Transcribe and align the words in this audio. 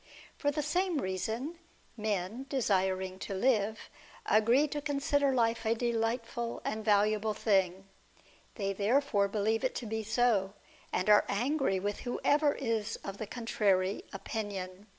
Tor 0.39 0.49
the 0.49 0.63
same 0.63 0.97
reason, 0.99 1.59
men, 1.95 2.47
desiring 2.49 3.19
to 3.19 3.35
live, 3.35 3.81
agree 4.25 4.67
to 4.69 4.81
con 4.81 4.99
sider 4.99 5.31
life 5.31 5.63
a 5.63 5.75
delightful 5.75 6.59
and 6.65 6.83
valuable 6.83 7.35
thing; 7.35 7.87
they 8.55 8.73
therefore 8.73 9.27
believe 9.27 9.63
it 9.63 9.75
to 9.75 9.85
be 9.85 10.01
so, 10.01 10.55
and 10.91 11.07
are 11.07 11.25
angry 11.29 11.79
with 11.79 11.99
whoever 11.99 12.53
is 12.55 12.95
of 13.03 13.19
the 13.19 13.27
contrary 13.27 14.03
opinion. 14.11 14.87